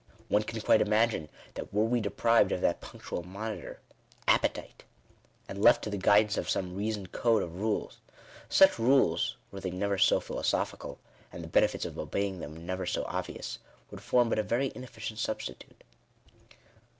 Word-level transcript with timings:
One 0.29 0.41
can 0.41 0.59
quite 0.61 0.81
imagine, 0.81 1.29
that 1.53 1.71
were 1.71 1.83
we 1.83 2.01
deprived 2.01 2.51
of 2.51 2.59
that 2.61 2.81
punotual 2.81 3.23
monitor— 3.23 3.81
appetite, 4.35 4.83
and 5.47 5.61
left 5.61 5.83
to 5.83 5.91
the 5.91 5.97
guidance 5.97 6.37
of 6.37 6.49
some 6.49 6.75
reasoned 6.75 7.11
code 7.11 7.43
of 7.43 7.57
rules, 7.61 7.99
such 8.49 8.79
rules, 8.79 9.37
were 9.51 9.59
they 9.59 9.69
never 9.69 9.99
bo 10.09 10.19
philosophical, 10.19 10.97
and 11.31 11.43
the 11.43 11.47
benefits 11.47 11.85
of 11.85 11.99
obeying 11.99 12.39
them 12.39 12.65
never 12.65 12.87
so 12.87 13.03
ob 13.03 13.27
vious, 13.27 13.59
would 13.91 14.01
form 14.01 14.27
but 14.29 14.39
a 14.39 14.43
very 14.43 14.71
inefficient 14.73 15.19
substitute. 15.19 15.83